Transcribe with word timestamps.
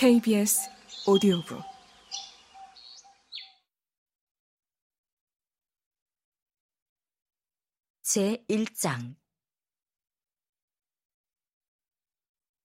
KBS 0.00 0.70
오디오북 1.06 1.60
제1장 8.02 9.14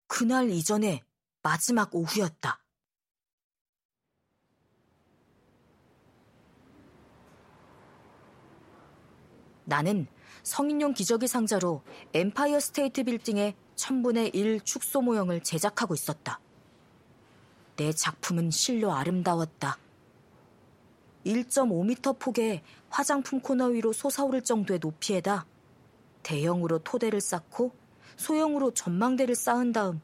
그날 0.08 0.50
이전에 0.50 1.02
마지막 1.42 1.94
오후였다. 1.94 2.64
나는 9.66 10.08
성인용 10.44 10.94
기저귀 10.94 11.28
상자로 11.28 11.84
엠파이어 12.14 12.62
스테이트 12.62 13.04
빌딩의 13.04 13.58
천분의 13.76 14.32
1 14.34 14.62
축소 14.62 15.02
모형을 15.02 15.44
제작하고 15.44 15.96
있었다. 15.96 16.40
내 17.76 17.92
작품은 17.92 18.52
실로 18.52 18.94
아름다웠다. 18.94 19.78
1.5m 21.26 22.20
폭의 22.20 22.64
화장품 22.90 23.40
코너 23.40 23.68
위로 23.68 23.92
솟아오를 23.92 24.44
정도의 24.44 24.80
높이에다 24.80 25.46
대형으로 26.24 26.80
토대를 26.80 27.20
쌓고 27.20 27.72
소형으로 28.16 28.72
전망대를 28.72 29.36
쌓은 29.36 29.74
다음 29.74 30.02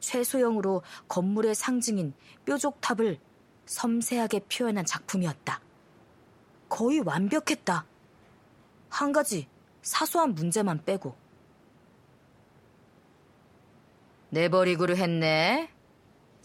최소형으로 0.00 0.82
건물의 1.08 1.54
상징인 1.54 2.14
뾰족탑을 2.44 3.18
섬세하게 3.66 4.40
표현한 4.50 4.86
작품이었다. 4.86 5.60
거의 6.68 7.00
완벽했다. 7.00 7.86
한 8.88 9.12
가지 9.12 9.48
사소한 9.82 10.34
문제만 10.34 10.84
빼고. 10.84 11.14
내버리구를 14.30 14.96
했네. 14.96 15.70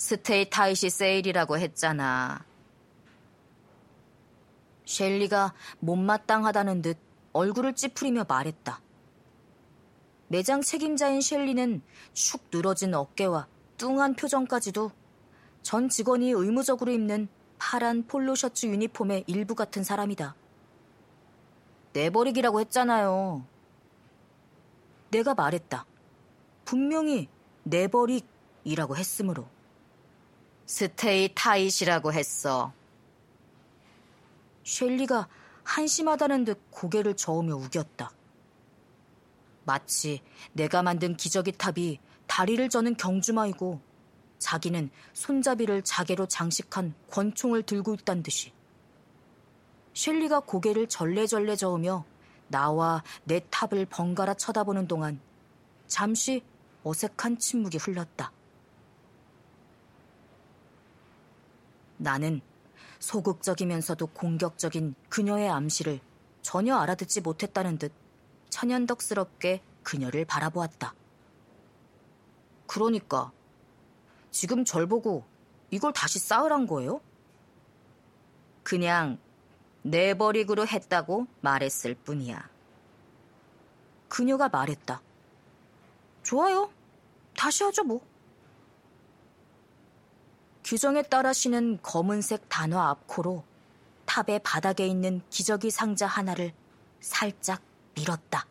스테이 0.04 0.50
타이시 0.50 0.90
세일이라고 0.90 1.58
했잖아. 1.58 2.44
셸리가 4.86 5.54
못마땅하다는 5.80 6.82
듯 6.82 6.98
얼굴을 7.32 7.74
찌푸리며 7.74 8.26
말했다. 8.28 8.82
매장 10.28 10.60
책임자인 10.60 11.22
셸리는 11.22 11.82
축 12.12 12.42
늘어진 12.52 12.94
어깨와 12.94 13.48
뚱한 13.78 14.16
표정까지도 14.16 14.92
전 15.62 15.88
직원이 15.88 16.32
의무적으로 16.32 16.92
입는 16.92 17.30
파란 17.58 18.06
폴로 18.06 18.36
셔츠 18.36 18.66
유니폼의 18.66 19.24
일부 19.28 19.56
같은 19.56 19.86
사람이다. 19.86 20.36
내버리기라고 21.94 22.60
했잖아요. 22.60 23.46
내가 25.12 25.34
말했다. 25.34 25.86
분명히 26.66 27.30
내버릭이라고 27.64 28.98
했으므로. 28.98 29.53
스테이 30.74 31.30
타잇이라고 31.36 32.14
했어. 32.14 32.74
셸리가 34.66 35.28
한심하다는 35.64 36.46
듯 36.46 36.72
고개를 36.72 37.16
저으며 37.16 37.56
우겼다. 37.58 38.12
마치 39.66 40.24
내가 40.54 40.82
만든 40.82 41.16
기저귀 41.16 41.52
탑이 41.60 42.00
다리를 42.26 42.68
저는 42.70 42.98
경주마이고 42.98 43.82
자기는 44.40 44.90
손잡이를 45.14 45.84
자개로 45.84 46.26
장식한 46.26 46.96
권총을 47.12 47.62
들고 47.62 47.94
있단 47.94 48.24
듯이. 48.24 48.52
셸리가 49.94 50.40
고개를 50.40 50.88
절레절레 50.88 51.56
저으며 51.56 52.04
나와 52.48 53.04
내 53.26 53.46
탑을 53.52 53.86
번갈아 53.86 54.34
쳐다보는 54.34 54.88
동안 54.88 55.22
잠시 55.86 56.42
어색한 56.82 57.38
침묵이 57.38 57.78
흘렀다. 57.78 58.32
나는 61.98 62.42
소극적이면서도 63.00 64.08
공격적인 64.08 64.96
그녀의 65.10 65.50
암시를 65.50 66.00
전혀 66.42 66.76
알아듣지 66.78 67.22
못했다는 67.22 67.78
듯 67.78 67.92
천연덕스럽게 68.50 69.62
그녀를 69.84 70.26
바라보았다. 70.26 70.94
그러니까 72.68 73.32
지금 74.32 74.66
절 74.66 74.88
보고 74.88 75.26
이걸 75.70 75.92
다시 75.94 76.20
쌓으란 76.20 76.68
거예요? 76.68 77.02
그냥 78.64 79.18
내버리그로 79.84 80.66
했다고 80.68 81.28
말했을 81.42 81.96
뿐이야. 81.96 82.50
그녀가 84.08 84.48
말했다. 84.48 85.02
좋아요. 86.24 86.72
다시 87.36 87.64
하죠, 87.64 87.84
뭐. 87.84 88.02
규정에 90.64 91.02
따라 91.04 91.34
쉬는 91.34 91.80
검은색 91.82 92.48
단화 92.48 92.90
앞코로 92.90 93.44
탑의 94.06 94.40
바닥에 94.44 94.88
있는 94.88 95.22
기저귀 95.30 95.72
상자 95.72 96.08
하나를 96.08 96.54
살짝 97.02 97.62
밀었다. 97.96 98.48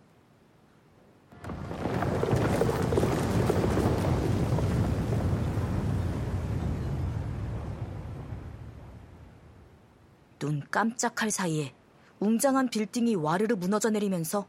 눈 10.38 10.60
깜짝할 10.70 11.30
사이에 11.30 11.72
웅장한 12.20 12.68
빌딩이 12.68 13.14
와르르 13.14 13.54
무너져 13.54 13.90
내리면서 13.90 14.46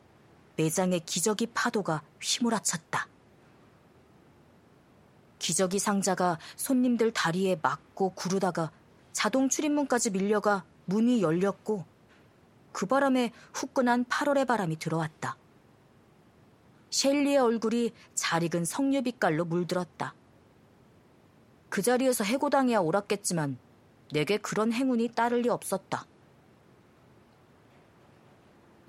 매장의 0.57 1.01
기저귀 1.01 1.47
파도가 1.53 2.01
휘몰아쳤다. 2.21 3.12
기저귀 5.43 5.77
상자가 5.77 6.39
손님들 6.55 7.11
다리에 7.11 7.59
맞고 7.61 8.11
구르다가 8.11 8.71
자동 9.11 9.49
출입문까지 9.49 10.11
밀려가 10.11 10.63
문이 10.85 11.21
열렸고 11.21 11.83
그 12.71 12.85
바람에 12.85 13.33
후끈한 13.53 14.05
8월의 14.05 14.47
바람이 14.47 14.79
들어왔다. 14.79 15.35
셸리의 16.91 17.39
얼굴이 17.39 17.91
잘 18.15 18.43
익은 18.43 18.63
석류빛깔로 18.63 19.43
물들었다. 19.43 20.15
그 21.67 21.81
자리에서 21.81 22.23
해고당해야 22.23 22.79
옳았겠지만 22.79 23.57
내게 24.13 24.37
그런 24.37 24.71
행운이 24.71 25.09
따를 25.09 25.41
리 25.41 25.49
없었다. 25.49 26.05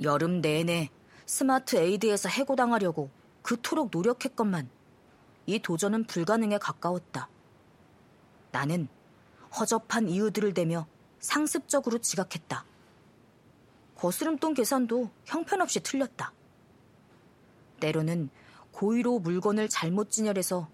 여름 0.03 0.41
내내 0.41 0.91
스마트 1.27 1.75
에이드에서 1.75 2.29
해고당하려고 2.29 3.11
그토록 3.43 3.89
노력했건만 3.91 4.71
이 5.47 5.59
도전은 5.59 6.05
불가능에 6.05 6.59
가까웠다. 6.59 7.29
나는 8.53 8.89
허접한 9.59 10.09
이유들을 10.09 10.55
대며 10.55 10.87
상습적으로 11.21 11.99
지각했다. 11.99 12.65
거스름돈 13.97 14.55
계산도 14.55 15.11
형편없이 15.25 15.81
틀렸다. 15.81 16.33
때로는 17.81 18.31
고의로 18.73 19.21
물건을 19.21 19.69
잘못 19.69 20.11
진열해서 20.11 20.69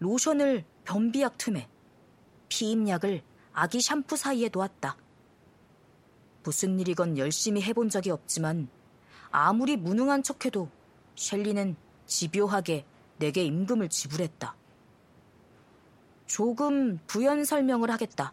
로션을 0.00 0.64
변비약 0.84 1.38
틈에 1.38 1.68
피임약을 2.48 3.22
아기 3.52 3.80
샴푸 3.80 4.16
사이에 4.16 4.50
놓았다. 4.52 4.96
무슨 6.42 6.78
일이건 6.78 7.18
열심히 7.18 7.62
해본 7.62 7.88
적이 7.88 8.10
없지만 8.10 8.68
아무리 9.30 9.76
무능한 9.76 10.22
척해도 10.22 10.70
셸리는 11.16 11.76
집요하게 12.06 12.84
내게 13.18 13.44
임금을 13.44 13.88
지불했다. 13.88 14.54
조금 16.26 16.98
부연 17.06 17.44
설명을 17.44 17.90
하겠다. 17.90 18.32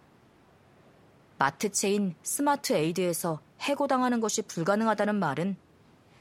마트 1.37 1.71
체인 1.71 2.15
스마트 2.23 2.73
에이드에서 2.73 3.41
해고당하는 3.61 4.19
것이 4.19 4.41
불가능하다는 4.41 5.15
말은 5.15 5.55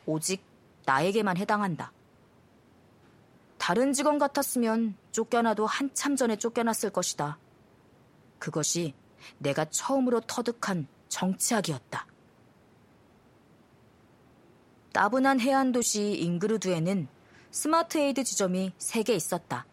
오직 0.06 0.45
나에게만 0.84 1.37
해당한다. 1.37 1.93
다른 3.59 3.93
직원 3.93 4.19
같았으면 4.19 4.97
쫓겨나도 5.13 5.66
한참 5.66 6.16
전에 6.16 6.36
쫓겨났을 6.36 6.91
것이다. 6.91 7.39
그것이 8.39 8.95
내가 9.39 9.65
처음으로 9.66 10.21
터득한 10.21 10.89
정치학이었다. 11.09 12.07
따분한 14.92 15.41
해안 15.41 15.72
도시 15.72 16.13
잉글우드에는 16.19 17.09
스마트 17.53 17.99
에이드 17.99 18.25
지점이 18.25 18.72
3개 18.78 19.10
있었다. 19.10 19.66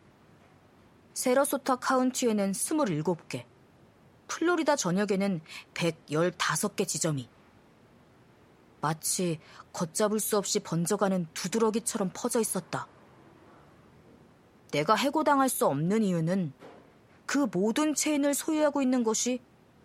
세러소타 1.13 1.77
카운티에는 1.77 2.51
27개, 2.51 3.45
플로리다 4.27 4.75
전역에는 4.75 5.39
115개 5.73 6.85
지점이. 6.85 7.29
마치 8.81 9.39
걷잡을 9.71 10.19
수 10.19 10.37
없이 10.37 10.59
번져가는 10.59 11.25
두드러기처럼 11.33 12.11
퍼져 12.13 12.41
있었다. 12.41 12.89
내가 14.71 14.95
해고당할 14.95 15.47
수 15.47 15.65
없는 15.65 16.03
이유는 16.03 16.51
그 17.25 17.47
모든 17.49 17.95
체인을 17.95 18.33
소유하고 18.33 18.81
있는 18.81 19.05
것이 19.05 19.41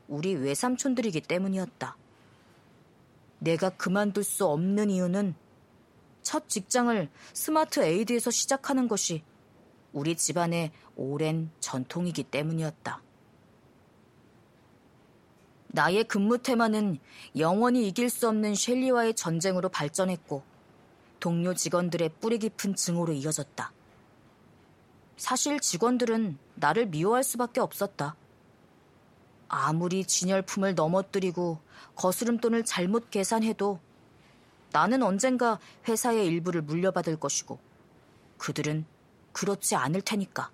우리 0.09 0.35
외삼촌들이기 0.35 1.21
때문이었다. 1.21 1.97
내가 3.39 3.71
그만둘 3.71 4.25
수 4.25 4.47
없는 4.47 4.91
이유는 4.91 5.37
첫 6.25 6.49
직장을 6.49 7.09
스마트 7.33 7.81
에이드에서 7.81 8.33
시작하는 8.33 8.89
것이 8.89 9.23
우리 9.93 10.17
집안의 10.17 10.73
오랜 10.97 11.51
전통이기 11.61 12.25
때문이었다. 12.25 13.01
나의 15.69 16.05
근무 16.05 16.39
테마는 16.39 16.99
영원히 17.37 17.87
이길 17.87 18.09
수 18.09 18.29
없는 18.29 18.55
셸리와의 18.55 19.15
전쟁으로 19.15 19.69
발전했고 19.69 20.43
동료 21.21 21.55
직원들의 21.55 22.11
뿌리 22.21 22.39
깊은 22.39 22.75
증오로 22.75 23.13
이어졌다. 23.13 23.73
사실 25.17 25.61
직원들은 25.61 26.39
나를 26.55 26.87
미워할 26.87 27.23
수밖에 27.23 27.61
없었다. 27.61 28.17
아무리 29.49 30.05
진열품을 30.05 30.75
넘어뜨리고 30.75 31.61
거스름돈을 31.97 32.65
잘못 32.65 33.11
계산해도 33.11 33.79
나는 34.75 35.05
언젠가 35.05 35.61
회사의 35.87 36.27
일부를 36.27 36.63
물려받을 36.63 37.21
것이고 37.21 37.61
그들은 38.39 38.85
그렇지 39.33 39.77
않을 39.77 40.01
테니까. 40.01 40.51